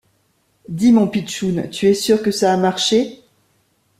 [0.67, 3.21] Dis mon pitchoun, tu es sûr que ça a marché?